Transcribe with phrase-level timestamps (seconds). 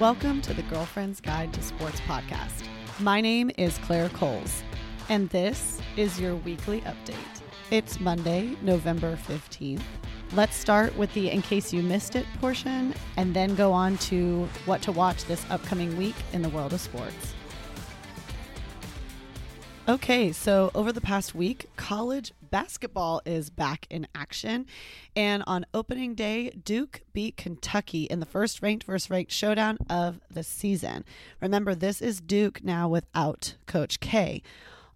[0.00, 2.66] Welcome to the Girlfriend's Guide to Sports podcast.
[2.98, 4.64] My name is Claire Coles,
[5.10, 7.14] and this is your weekly update.
[7.70, 9.82] It's Monday, November 15th.
[10.32, 14.48] Let's start with the in case you missed it portion and then go on to
[14.64, 17.34] what to watch this upcoming week in the world of sports.
[19.88, 24.66] Okay, so over the past week, college basketball is back in action.
[25.16, 30.20] And on opening day, Duke beat Kentucky in the first ranked versus ranked showdown of
[30.30, 31.04] the season.
[31.40, 34.40] Remember, this is Duke now without Coach K.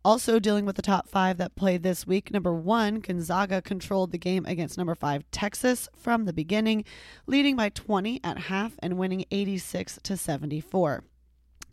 [0.05, 2.31] Also dealing with the top five that played this week.
[2.31, 6.85] Number one, Gonzaga controlled the game against number five, Texas, from the beginning,
[7.27, 11.03] leading by 20 at half and winning 86 to 74.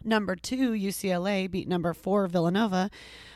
[0.06, 2.90] Number two, UCLA beat number four, Villanova,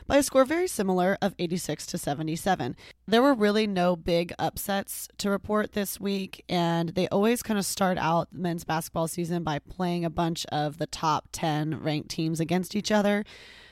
[0.05, 2.75] by a score very similar of 86 to 77.
[3.07, 7.65] There were really no big upsets to report this week, and they always kind of
[7.65, 12.41] start out men's basketball season by playing a bunch of the top 10 ranked teams
[12.41, 13.23] against each other.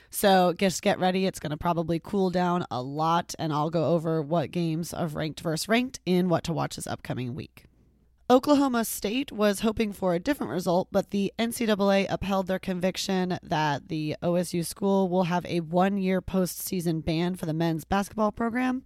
[0.08, 1.26] So just get ready.
[1.26, 5.14] It's going to probably cool down a lot, and I'll go over what games of
[5.14, 7.64] ranked versus ranked in what to watch this upcoming week.
[8.28, 13.86] Oklahoma State was hoping for a different result, but the NCAA upheld their conviction that
[13.86, 18.82] the OSU school will have a one year postseason ban for the men's basketball program.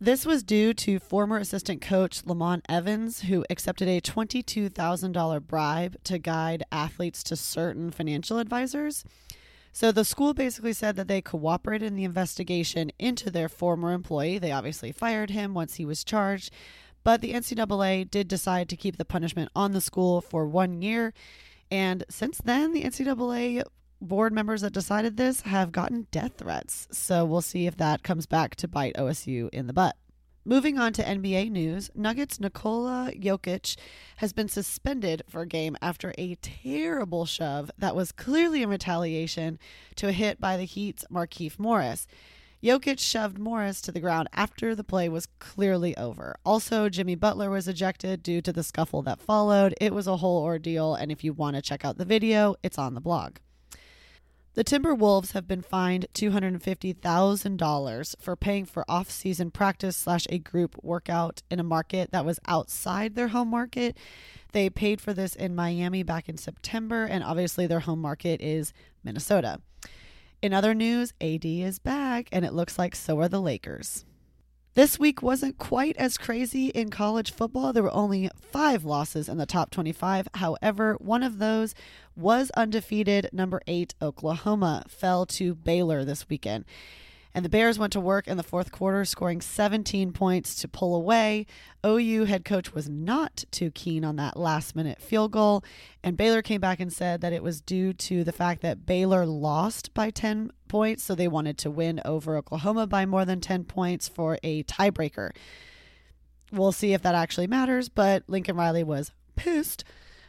[0.00, 6.18] This was due to former assistant coach Lamont Evans, who accepted a $22,000 bribe to
[6.18, 9.04] guide athletes to certain financial advisors.
[9.70, 14.38] So the school basically said that they cooperated in the investigation into their former employee.
[14.38, 16.52] They obviously fired him once he was charged,
[17.04, 21.12] but the NCAA did decide to keep the punishment on the school for one year.
[21.70, 23.62] And since then, the NCAA
[24.00, 26.88] board members that decided this have gotten death threats.
[26.90, 29.96] So we'll see if that comes back to bite OSU in the butt.
[30.46, 33.76] Moving on to NBA news, Nuggets Nikola Jokic
[34.16, 39.58] has been suspended for a game after a terrible shove that was clearly in retaliation
[39.96, 42.06] to a hit by the Heat's Markieff Morris.
[42.64, 46.34] Jokic shoved Morris to the ground after the play was clearly over.
[46.46, 49.74] Also, Jimmy Butler was ejected due to the scuffle that followed.
[49.82, 52.78] It was a whole ordeal, and if you want to check out the video, it's
[52.78, 53.36] on the blog.
[54.54, 61.42] The Timberwolves have been fined $250,000 for paying for off-season practice slash a group workout
[61.50, 63.94] in a market that was outside their home market.
[64.52, 68.72] They paid for this in Miami back in September, and obviously their home market is
[69.02, 69.60] Minnesota.
[70.44, 74.04] In other news, AD is back, and it looks like so are the Lakers.
[74.74, 77.72] This week wasn't quite as crazy in college football.
[77.72, 80.28] There were only five losses in the top 25.
[80.34, 81.74] However, one of those
[82.14, 83.30] was undefeated.
[83.32, 86.66] Number eight, Oklahoma, fell to Baylor this weekend.
[87.34, 90.94] And the Bears went to work in the fourth quarter, scoring 17 points to pull
[90.94, 91.46] away.
[91.84, 95.64] OU head coach was not too keen on that last minute field goal.
[96.04, 99.26] And Baylor came back and said that it was due to the fact that Baylor
[99.26, 101.02] lost by 10 points.
[101.02, 105.30] So they wanted to win over Oklahoma by more than 10 points for a tiebreaker.
[106.52, 109.82] We'll see if that actually matters, but Lincoln Riley was pissed.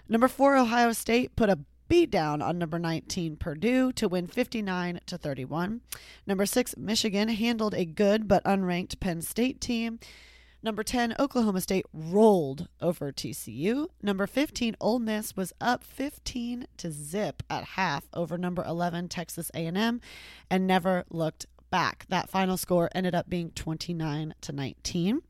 [0.10, 5.00] Number four, Ohio State put a beat down on number 19 Purdue to win 59
[5.06, 5.82] to 31.
[6.26, 10.00] Number 6 Michigan handled a good but unranked Penn State team.
[10.64, 13.88] Number 10 Oklahoma State rolled over TCU.
[14.02, 19.52] Number 15 Ole Miss was up 15 to zip at half over number 11 Texas
[19.54, 20.02] A&M
[20.50, 22.06] and never looked back.
[22.10, 25.22] That final score ended up being 29 to 19.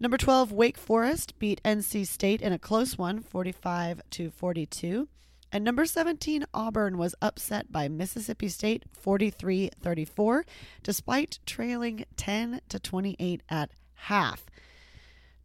[0.00, 5.08] Number 12 Wake Forest beat NC State in a close one 45 to 42.
[5.56, 10.44] And number 17, Auburn was upset by Mississippi State 43 34,
[10.82, 14.44] despite trailing 10 to 28 at half.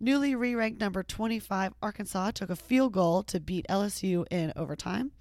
[0.01, 5.11] Newly re ranked number 25, Arkansas took a field goal to beat LSU in overtime.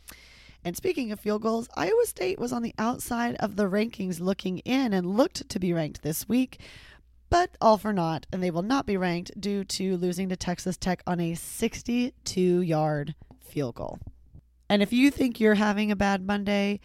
[0.65, 4.59] And speaking of field goals, Iowa State was on the outside of the rankings looking
[4.59, 6.59] in and looked to be ranked this week,
[7.29, 10.77] but all for naught, and they will not be ranked due to losing to Texas
[10.77, 14.01] Tech on a 62 yard field goal.
[14.71, 16.79] And if you think you're having a bad Monday,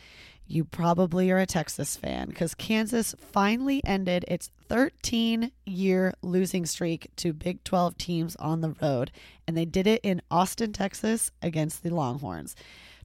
[0.47, 7.11] you probably are a Texas fan because Kansas finally ended its 13 year losing streak
[7.17, 9.11] to Big 12 teams on the road,
[9.47, 12.55] and they did it in Austin, Texas against the Longhorns.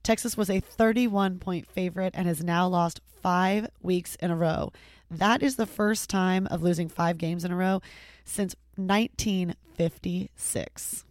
[0.01, 4.71] Texas was a 31 point favorite and has now lost five weeks in a row.
[5.11, 7.83] That is the first time of losing five games in a row
[8.25, 11.05] since 1956.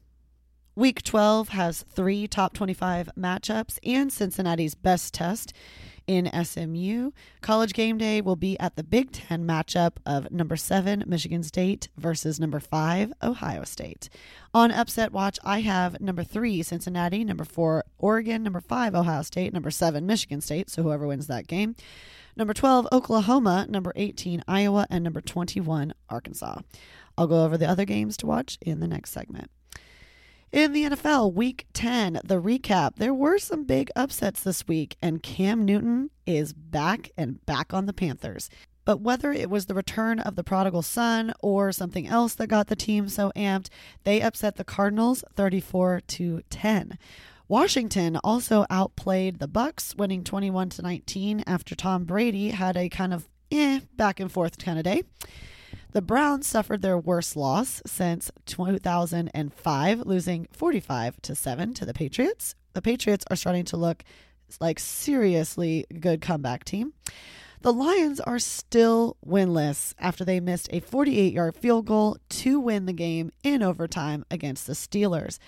[0.80, 5.52] Week 12 has three top 25 matchups and Cincinnati's best test
[6.06, 7.10] in SMU.
[7.42, 11.90] College game day will be at the Big Ten matchup of number seven, Michigan State
[11.98, 14.08] versus number five, Ohio State.
[14.54, 19.52] On upset watch, I have number three, Cincinnati, number four, Oregon, number five, Ohio State,
[19.52, 20.70] number seven, Michigan State.
[20.70, 21.76] So whoever wins that game.
[22.36, 26.60] Number 12, Oklahoma, number 18, Iowa, and number 21, Arkansas.
[27.18, 29.50] I'll go over the other games to watch in the next segment.
[30.52, 32.96] In the NFL, week 10, the recap.
[32.96, 37.86] There were some big upsets this week, and Cam Newton is back and back on
[37.86, 38.50] the Panthers.
[38.84, 42.66] But whether it was the return of the prodigal son or something else that got
[42.66, 43.68] the team so amped,
[44.02, 46.98] they upset the Cardinals 34 to 10.
[47.46, 53.14] Washington also outplayed the Bucs, winning 21 to 19 after Tom Brady had a kind
[53.14, 55.04] of eh back and forth kind of day.
[55.92, 62.54] The Browns suffered their worst loss since 2005, losing 45 to 7 to the Patriots.
[62.74, 64.04] The Patriots are starting to look
[64.60, 66.92] like seriously good comeback team.
[67.62, 72.86] The Lions are still winless after they missed a 48 yard field goal to win
[72.86, 75.40] the game in overtime against the Steelers.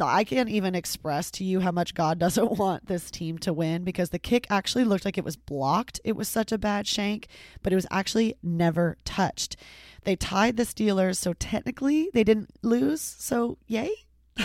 [0.00, 3.82] I can't even express to you how much God doesn't want this team to win
[3.82, 6.00] because the kick actually looked like it was blocked.
[6.04, 7.28] It was such a bad shank,
[7.62, 9.56] but it was actually never touched.
[10.04, 13.00] They tied the Steelers, so technically they didn't lose.
[13.00, 13.90] So, yay.
[14.38, 14.44] uh,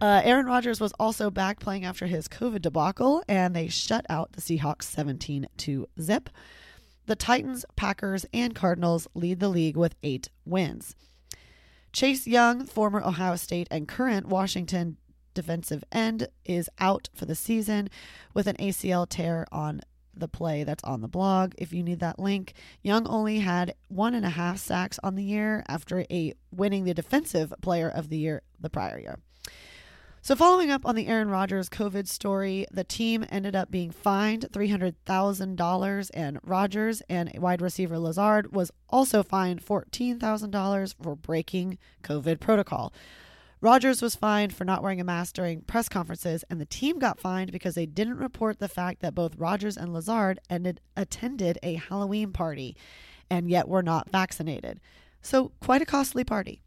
[0.00, 4.40] Aaron Rodgers was also back playing after his COVID debacle, and they shut out the
[4.40, 6.28] Seahawks 17 to zip.
[7.06, 10.96] The Titans, Packers, and Cardinals lead the league with eight wins.
[11.94, 14.96] Chase Young, former Ohio State and current Washington
[15.32, 17.88] defensive end, is out for the season
[18.34, 19.80] with an ACL tear on
[20.12, 21.54] the play that's on the blog.
[21.56, 25.22] If you need that link, Young only had one and a half sacks on the
[25.22, 29.20] year after a winning the defensive player of the year the prior year.
[30.24, 34.46] So, following up on the Aaron Rodgers COVID story, the team ended up being fined
[34.50, 42.90] $300,000, and Rodgers and wide receiver Lazard was also fined $14,000 for breaking COVID protocol.
[43.60, 47.20] Rodgers was fined for not wearing a mask during press conferences, and the team got
[47.20, 51.74] fined because they didn't report the fact that both Rodgers and Lazard ended, attended a
[51.74, 52.78] Halloween party
[53.28, 54.80] and yet were not vaccinated.
[55.20, 56.62] So, quite a costly party.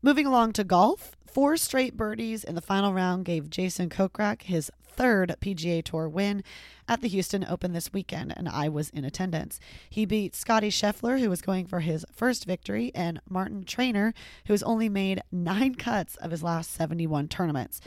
[0.00, 4.70] Moving along to golf, four straight birdies in the final round gave Jason Kokrak his
[4.80, 6.44] third PGA Tour win
[6.86, 9.58] at the Houston Open this weekend, and I was in attendance.
[9.90, 14.14] He beat Scotty Scheffler, who was going for his first victory, and Martin Trainer,
[14.46, 17.80] who has only made nine cuts of his last 71 tournaments.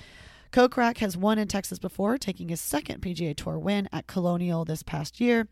[0.52, 4.84] Kokrak has won in Texas before, taking his second PGA Tour win at Colonial this
[4.84, 5.48] past year.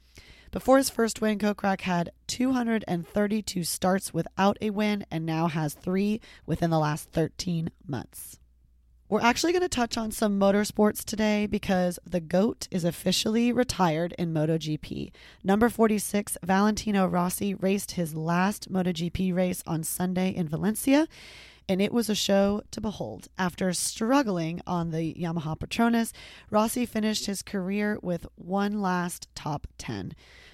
[0.52, 6.22] Before his first win, Kokrak had 232 starts without a win and now has three
[6.48, 8.40] within the last 13 months.
[9.10, 14.14] We're actually going to touch on some motorsports today because the GOAT is officially retired
[14.20, 15.12] in MotoGP.
[15.44, 21.08] Number 46, Valentino Rossi, raced his last MotoGP race on Sunday in Valencia,
[21.70, 23.28] and it was a show to behold.
[23.38, 26.12] After struggling on the Yamaha Petronas,
[26.50, 30.14] Rossi finished his career with one last top 10.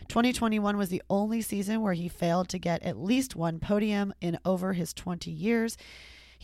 [0.10, 4.38] 2021 was the only season where he failed to get at least one podium in
[4.44, 5.78] over his 20 years.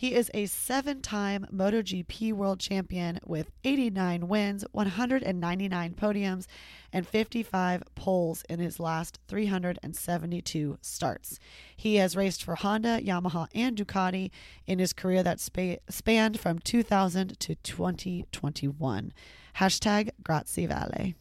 [0.02, 6.46] He is a seven time MotoGP world champion with 89 wins, 199 podiums,
[6.92, 11.38] and 55 poles in his last 372 starts.
[11.76, 14.32] He has raced for Honda, Yamaha, and Ducati
[14.66, 19.12] in his career that spa- spanned from 2000 to 2021.
[19.58, 21.14] Hashtag Grazie Vale.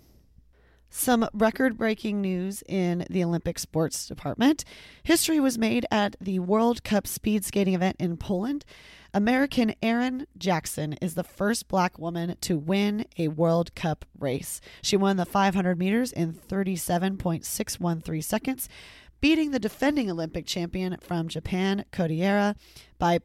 [0.93, 4.65] Some record breaking news in the Olympic sports department.
[5.03, 8.65] History was made at the World Cup speed skating event in Poland.
[9.13, 14.59] American Erin Jackson is the first black woman to win a World Cup race.
[14.81, 18.67] She won the 500 meters in 37.613 seconds,
[19.21, 22.55] beating the defending Olympic champion from Japan, Kodaira,
[22.99, 23.17] by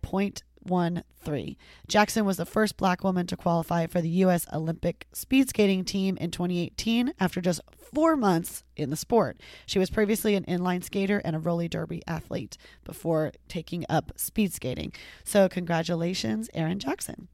[0.67, 1.57] 0.13.
[1.89, 4.47] Jackson was the first black woman to qualify for the U.S.
[4.53, 7.61] Olympic speed skating team in 2018 after just
[7.95, 9.41] four months in the sport.
[9.67, 14.53] She was previously an inline skater and a roller derby athlete before taking up speed
[14.53, 14.93] skating.
[15.25, 17.29] So, congratulations, Erin Jackson.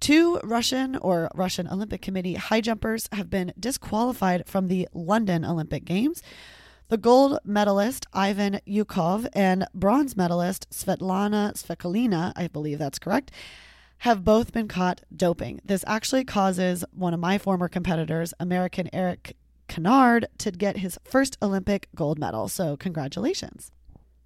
[0.00, 5.84] Two Russian or Russian Olympic Committee high jumpers have been disqualified from the London Olympic
[5.84, 6.22] Games.
[6.88, 13.30] The gold medalist Ivan Ukhov and bronze medalist Svetlana Svetlana, I believe that's correct,
[13.98, 15.62] have both been caught doping.
[15.64, 19.34] This actually causes one of my former competitors, American Erik
[19.66, 22.48] Kynard, to get his first Olympic gold medal.
[22.48, 23.72] So, congratulations.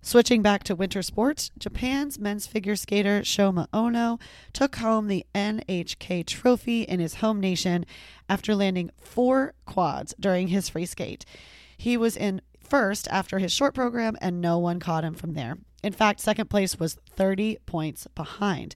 [0.02, 4.18] Switching back to winter sports, Japan's men's figure skater Shoma Uno
[4.52, 7.86] took home the NHK trophy in his home nation
[8.28, 11.24] after landing four quads during his free skate.
[11.78, 15.56] He was in first after his short program, and no one caught him from there.
[15.82, 18.74] In fact, second place was 30 points behind.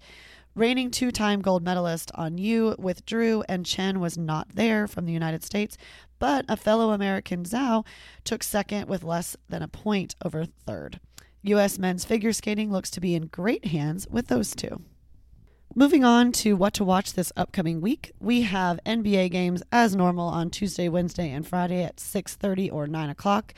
[0.55, 5.43] Reigning two time gold medalist Hanyu withdrew, and Chen was not there from the United
[5.43, 5.77] States,
[6.19, 7.85] but a fellow American Zhou
[8.23, 11.01] took second with less than a point over third.
[11.43, 11.79] U.S.
[11.79, 14.83] men's figure skating looks to be in great hands with those two.
[15.75, 20.29] Moving on to what to watch this upcoming week, we have NBA games as normal
[20.29, 23.55] on Tuesday, Wednesday, and Friday at 6:30 or 9 o'clock.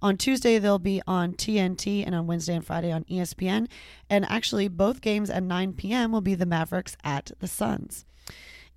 [0.00, 3.68] On Tuesday, they'll be on TNT, and on Wednesday and Friday on ESPN.
[4.08, 6.10] And actually, both games at 9 p.m.
[6.10, 8.06] will be the Mavericks at the Suns.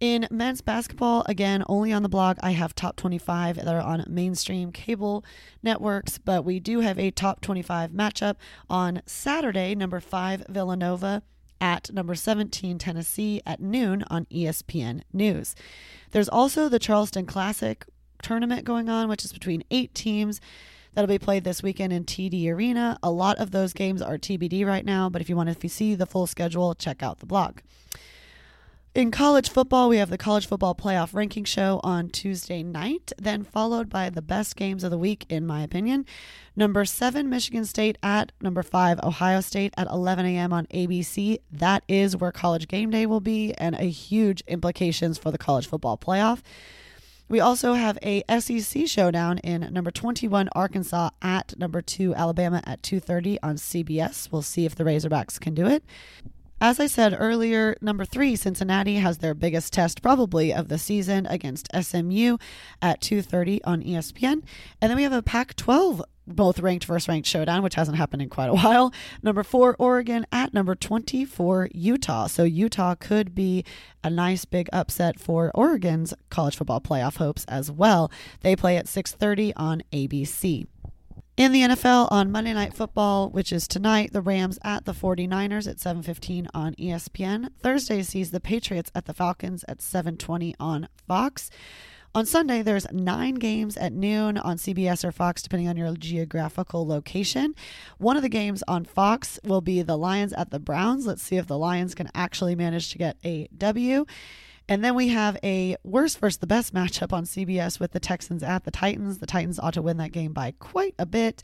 [0.02, 4.04] In men's basketball, again, only on the blog, I have top 25 that are on
[4.10, 5.24] mainstream cable
[5.64, 8.36] networks, but we do have a top 25 matchup
[8.70, 11.24] on Saturday, number five, Villanova
[11.62, 15.56] at number 17 Tennessee at noon on ESPN News.
[16.10, 17.86] There's also the Charleston Classic
[18.22, 20.42] tournament going on, which is between eight teams.
[20.94, 23.00] That'll be played this weekend in TD Arena.
[23.02, 25.96] A lot of those games are TBD right now, but if you want to see
[25.96, 27.60] the full schedule, check out the blog.
[28.94, 33.42] In college football, we have the College Football Playoff Ranking Show on Tuesday night, then
[33.42, 36.06] followed by the best games of the week, in my opinion.
[36.58, 40.52] Number seven, Michigan State at number five, Ohio State at 11 a.m.
[40.52, 41.38] on ABC.
[41.50, 45.68] That is where college game day will be, and a huge implications for the college
[45.68, 46.42] football playoff.
[47.30, 52.82] We also have a SEC showdown in number 21 Arkansas at number 2 Alabama at
[52.82, 54.30] 2:30 on CBS.
[54.34, 55.82] We'll see if the Razorbacks can do it.
[56.64, 61.26] As I said earlier, number three, Cincinnati has their biggest test probably of the season
[61.26, 62.38] against SMU
[62.84, 64.44] at 2.30 on ESPN.
[64.80, 68.30] And then we have a Pac-12 both ranked first ranked showdown, which hasn't happened in
[68.30, 68.94] quite a while.
[69.24, 72.28] Number four, Oregon at number 24, Utah.
[72.28, 73.66] So Utah could be
[74.04, 78.12] a nice big upset for Oregon's college football playoff hopes as well.
[78.42, 80.68] They play at 6:30 on ABC.
[81.38, 85.66] In the NFL on Monday Night Football, which is tonight, the Rams at the 49ers
[85.66, 87.50] at 7:15 on ESPN.
[87.64, 91.50] Thursday sees the Patriots at the Falcons at 7:20 on Fox.
[92.14, 96.86] On Sunday, there's nine games at noon on CBS or Fox, depending on your geographical
[96.86, 97.56] location.
[97.98, 101.08] One of the games on Fox will be the Lions at the Browns.
[101.08, 104.06] Let's see if the Lions can actually manage to get a W.
[104.72, 108.42] And then we have a worst versus the best matchup on CBS with the Texans
[108.42, 109.18] at the Titans.
[109.18, 111.44] The Titans ought to win that game by quite a bit.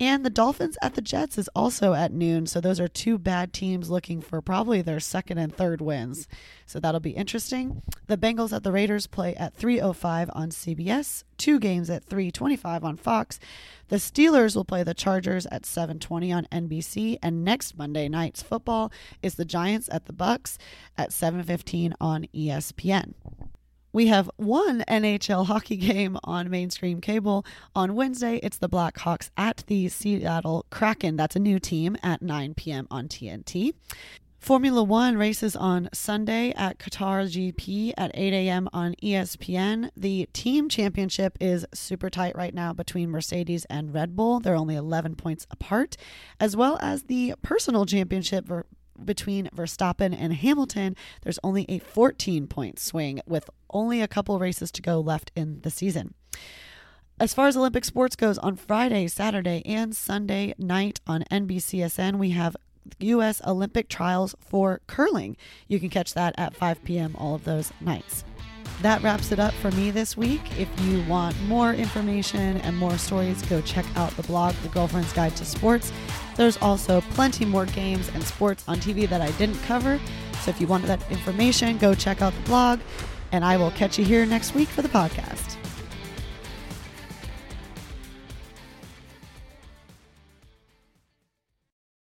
[0.00, 2.46] And the Dolphins at the Jets is also at noon.
[2.46, 6.28] So those are two bad teams looking for probably their second and third wins.
[6.66, 7.82] So that'll be interesting.
[8.06, 12.96] The Bengals at the Raiders play at 3:05 on CBS, two games at 3:25 on
[12.96, 13.40] Fox.
[13.88, 18.92] The Steelers will play the Chargers at 7:20 on NBC and next Monday night's football
[19.20, 20.58] is the Giants at the Bucs
[20.96, 23.14] at 7:15 on ESPN.
[23.92, 27.44] We have one NHL hockey game on mainstream cable.
[27.74, 31.16] On Wednesday, it's the Blackhawks at the Seattle Kraken.
[31.16, 32.86] That's a new team at 9 p.m.
[32.90, 33.72] on TNT.
[34.38, 38.68] Formula One races on Sunday at Qatar GP at 8 a.m.
[38.72, 39.90] on ESPN.
[39.96, 44.38] The team championship is super tight right now between Mercedes and Red Bull.
[44.38, 45.96] They're only 11 points apart,
[46.38, 48.48] as well as the personal championship
[49.04, 54.70] between Verstappen and Hamilton, there's only a 14 point swing with only a couple races
[54.72, 56.14] to go left in the season.
[57.20, 62.30] As far as Olympic sports goes, on Friday, Saturday, and Sunday night on NBCSN, we
[62.30, 62.56] have
[63.00, 63.42] U.S.
[63.44, 65.36] Olympic trials for curling.
[65.66, 67.16] You can catch that at 5 p.m.
[67.18, 68.24] all of those nights.
[68.82, 70.40] that wraps it up for me this week.
[70.58, 75.12] If you want more information and more stories, go check out the blog, The Girlfriend's
[75.12, 75.92] Guide to Sports.
[76.38, 80.00] There's also plenty more games and sports on TV that I didn't cover.
[80.42, 82.78] So if you want that information, go check out the blog,
[83.32, 85.47] and I will catch you here next week for the podcast.